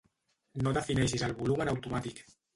No 0.63 0.73
defineixis 0.77 1.27
el 1.29 1.37
volum 1.43 1.63
en 1.69 1.73
automàtic. 1.77 2.25